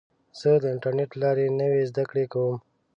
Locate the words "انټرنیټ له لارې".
0.73-1.45